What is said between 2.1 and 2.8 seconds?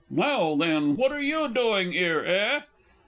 eh?